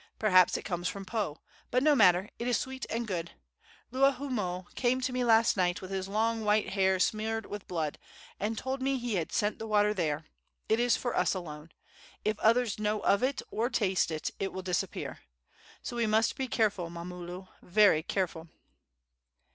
[0.17, 1.37] Perhaps it comes from Po;
[1.69, 3.33] but no matter it is sweet and good.
[3.93, 7.99] Luahoomoe came to me last night, with his long, white hair smeared with blood,
[8.39, 10.25] and told me he had sent the water there.
[10.67, 11.69] It is for us alone.
[12.25, 15.19] If others know of it or taste it, it will disappear.
[15.83, 18.47] So we must be careful, Mamulu, very careful."